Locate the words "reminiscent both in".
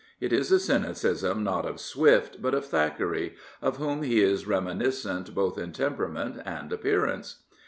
4.47-5.73